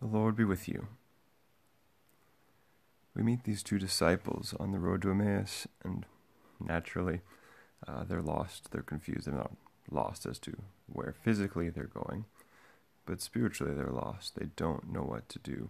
[0.00, 0.86] The Lord be with you.
[3.14, 6.06] We meet these two disciples on the road to Emmaus, and
[6.58, 7.20] naturally,
[7.86, 9.52] uh, they're lost, they're confused, they're not
[9.90, 12.24] lost as to where physically they're going,
[13.04, 14.36] but spiritually they're lost.
[14.36, 15.68] They don't know what to do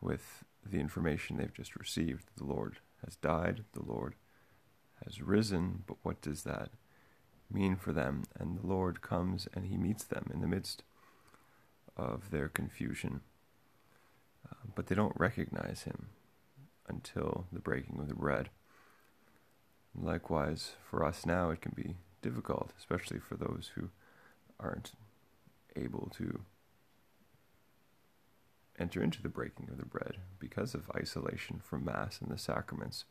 [0.00, 2.26] with the information they've just received.
[2.36, 4.14] The Lord has died, the Lord
[5.04, 6.70] has risen, but what does that
[7.50, 8.22] mean for them?
[8.38, 10.84] And the Lord comes and he meets them in the midst
[11.96, 13.22] of their confusion
[14.74, 16.08] but they don't recognize him
[16.88, 18.50] until the breaking of the bread.
[19.94, 23.90] Likewise, for us now, it can be difficult, especially for those who
[24.58, 24.92] aren't
[25.76, 26.40] able to
[28.78, 33.04] enter into the breaking of the bread because of isolation from Mass and the sacraments.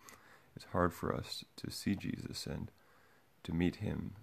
[0.55, 2.70] It's hard for us to see Jesus and
[3.43, 4.15] to meet him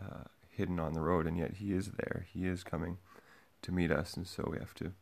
[0.00, 2.26] uh, hidden on the road, and yet he is there.
[2.32, 2.98] He is coming
[3.62, 4.92] to meet us, and so we have to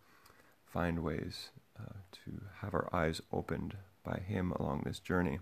[0.75, 5.39] find ways uh, to have our eyes opened by Him along this journey.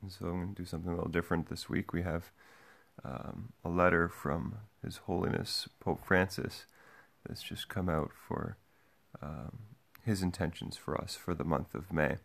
[0.00, 1.92] And so I'm going to do something a little different this week.
[1.92, 2.30] We have
[3.04, 6.66] um, a letter from His Holiness Pope Francis
[7.26, 8.56] that's just come out for
[9.20, 9.58] um,
[10.04, 12.18] his intentions for us for the month of May.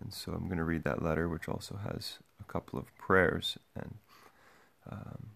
[0.00, 3.58] And so I'm going to read that letter, which also has a couple of prayers
[3.74, 3.96] and
[4.90, 5.30] um,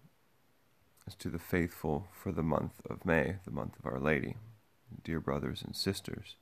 [1.05, 4.35] as to the faithful for the month of May, the month of Our Lady.
[5.01, 6.35] Dear brothers and sisters,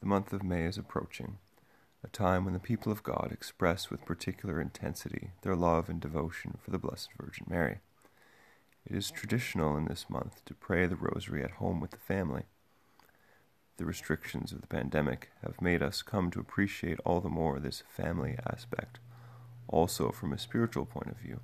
[0.00, 1.38] the month of May is approaching,
[2.02, 6.58] a time when the people of God express with particular intensity their love and devotion
[6.62, 7.78] for the Blessed Virgin Mary.
[8.86, 12.44] It is traditional in this month to pray the Rosary at home with the family.
[13.76, 17.82] The restrictions of the pandemic have made us come to appreciate all the more this
[17.88, 18.98] family aspect,
[19.68, 21.40] also from a spiritual point of view.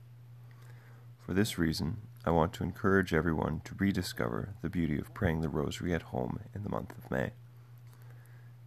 [1.19, 5.49] For this reason, I want to encourage everyone to rediscover the beauty of praying the
[5.49, 7.31] Rosary at home in the month of May.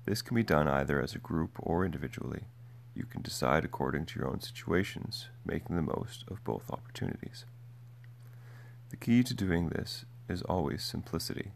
[0.06, 2.44] This can be done either as a group or individually.
[2.96, 7.44] You can decide according to your own situations, making the most of both opportunities.
[8.92, 11.52] The key to doing this is always simplicity,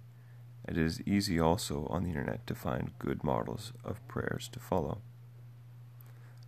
[0.68, 5.02] it is easy also on the internet to find good models of prayers to follow.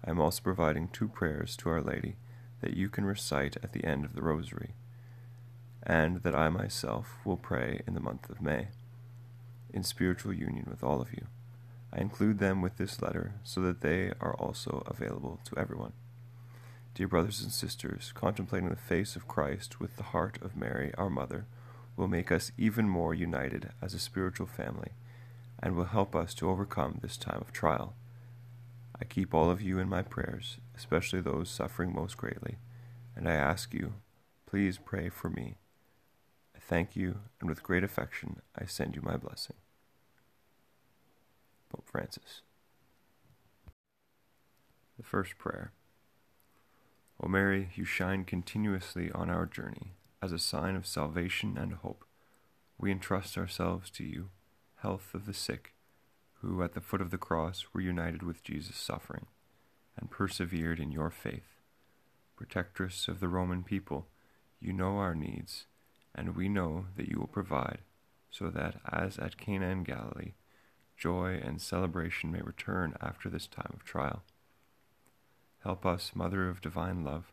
[0.06, 2.16] I am also providing two prayers to Our Lady
[2.62, 4.74] that you can recite at the end of the Rosary,
[5.86, 8.70] and that I myself will pray in the month of May,
[9.74, 11.28] in spiritual union with all of you.
[11.94, 15.94] I include them with this letter so that they are also available to everyone.
[16.94, 21.10] Dear brothers and sisters, contemplating the face of Christ with the heart of Mary, our
[21.10, 21.46] Mother,
[21.96, 24.92] will make us even more united as a spiritual family
[25.62, 27.96] and will help us to overcome this time of trial.
[29.00, 32.56] I keep all of you in my prayers, especially those suffering most greatly,
[33.16, 33.94] and I ask you,
[34.46, 35.56] please pray for me.
[36.68, 39.56] Thank you, and with great affection I send you my blessing.
[41.70, 42.42] Pope Francis.
[44.98, 45.74] The first prayer.
[47.22, 49.94] O Mary, you shine continuously on our journey
[50.24, 52.04] as a sign of salvation and hope.
[52.80, 54.30] We entrust ourselves to you,
[54.78, 55.74] health of the sick,
[56.42, 59.28] who at the foot of the cross were united with Jesus' suffering
[59.98, 61.60] and persevered in your faith.
[62.36, 64.08] Protectress of the Roman people,
[64.60, 65.68] you know our needs,
[66.16, 67.80] and we know that you will provide,
[68.32, 70.34] so that, as at Cana in Galilee,
[70.98, 74.24] joy and celebration may return after this time of trial.
[75.60, 77.32] Help us, Mother of divine love,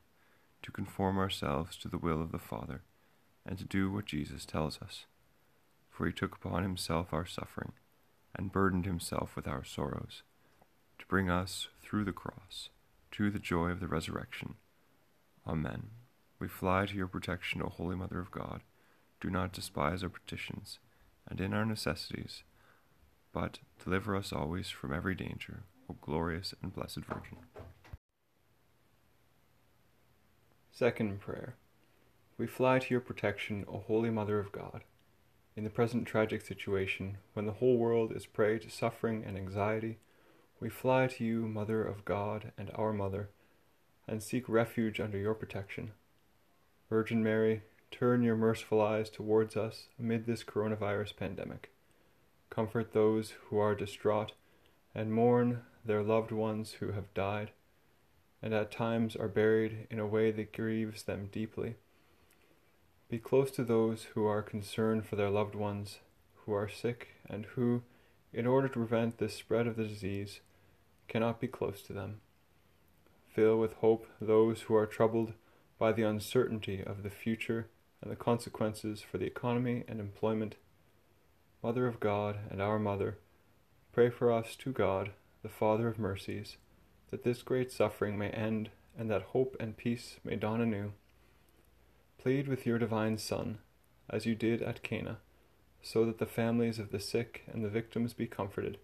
[0.62, 2.82] to conform ourselves to the will of the Father,
[3.46, 5.06] and to do what Jesus tells us.
[5.90, 7.72] For he took upon himself our suffering,
[8.34, 10.22] and burdened himself with our sorrows,
[10.98, 12.70] to bring us through the cross
[13.12, 14.54] to the joy of the resurrection.
[15.46, 15.90] Amen.
[16.38, 18.62] We fly to your protection, O Holy Mother of God.
[19.22, 20.80] Do not despise our petitions,
[21.28, 22.42] and in our necessities,
[23.32, 27.36] but deliver us always from every danger, O glorious and blessed Virgin.
[30.72, 31.54] Second prayer.
[32.36, 34.82] We fly to your protection, O Holy Mother of God.
[35.54, 39.98] In the present tragic situation, when the whole world is prey to suffering and anxiety,
[40.58, 43.28] we fly to you, Mother of God and our Mother,
[44.08, 45.92] and seek refuge under your protection.
[46.90, 47.62] Virgin Mary,
[47.92, 51.70] turn your merciful eyes towards us amid this coronavirus pandemic
[52.52, 54.32] comfort those who are distraught,
[54.94, 57.50] and mourn their loved ones who have died,
[58.42, 61.76] and at times are buried in a way that grieves them deeply.
[63.08, 66.00] Be close to those who are concerned for their loved ones
[66.44, 67.82] who are sick and who,
[68.34, 70.40] in order to prevent the spread of the disease,
[71.08, 72.20] cannot be close to them.
[73.34, 75.32] Fill with hope those who are troubled
[75.78, 77.68] by the uncertainty of the future
[78.02, 80.56] and the consequences for the economy and employment
[81.62, 83.18] Mother of God and our Mother,
[83.92, 85.10] pray for us to God,
[85.44, 86.56] the Father of mercies,
[87.12, 90.92] that this great suffering may end and that hope and peace may dawn anew.
[92.18, 93.58] Plead with your divine Son,
[94.10, 95.18] as you did at Cana,
[95.80, 98.78] so that the families of the sick and the victims be comforted,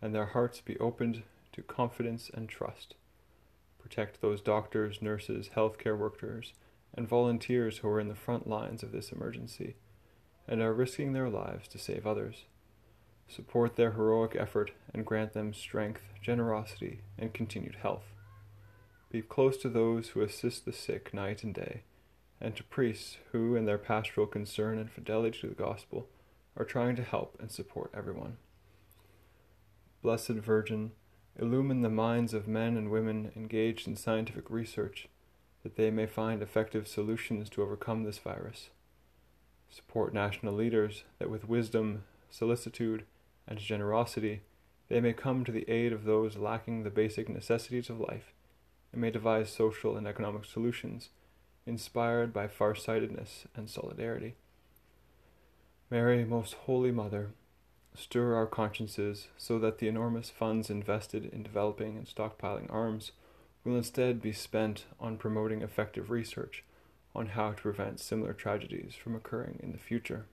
[0.00, 1.22] and their hearts be opened
[1.52, 2.94] to confidence and trust.
[3.78, 6.54] Protect those doctors, nurses, healthcare workers,
[6.94, 9.76] and volunteers who are in the front lines of this emergency
[10.48, 12.44] and are risking their lives to save others.
[13.28, 18.14] Support their heroic effort and grant them strength, generosity, and continued health.
[19.10, 21.82] Be close to those who assist the sick night and day,
[22.40, 26.08] and to priests who, in their pastoral concern and fidelity to the gospel,
[26.56, 28.38] are trying to help and support everyone.
[30.02, 30.92] Blessed Virgin,
[31.38, 35.08] illumine the minds of men and women engaged in scientific research
[35.62, 38.70] that they may find effective solutions to overcome this virus.
[39.70, 43.04] Support national leaders that with wisdom, solicitude,
[43.46, 44.42] and generosity
[44.88, 48.32] they may come to the aid of those lacking the basic necessities of life
[48.92, 51.10] and may devise social and economic solutions
[51.66, 54.34] inspired by farsightedness and solidarity.
[55.90, 57.30] Mary, most holy Mother,
[57.94, 63.12] stir our consciences so that the enormous funds invested in developing and stockpiling arms
[63.68, 66.64] will instead be spent on promoting effective research
[67.14, 70.26] on how to prevent similar tragedies from occurring in the future.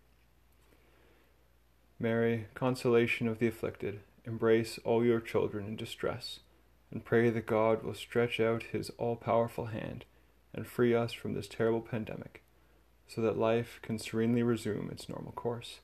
[1.99, 6.39] Mary, consolation of the afflicted, embrace all your children in distress,
[6.91, 10.05] and pray that God will stretch out his all powerful hand
[10.53, 12.43] and free us from this terrible pandemic,
[13.07, 15.79] so that life can serenely resume its normal course.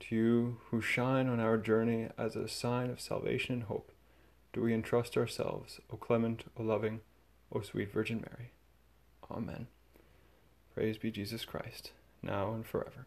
[0.00, 3.92] To you, who shine on our journey as a sign of salvation and hope,
[4.56, 7.00] do we entrust ourselves, O clement, O loving,
[7.52, 8.52] O sweet Virgin Mary.
[9.30, 9.66] Amen.
[10.74, 11.92] Praise be Jesus Christ,
[12.22, 13.06] now and forever.